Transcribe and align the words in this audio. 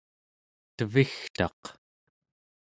tevigtaq 0.77 1.61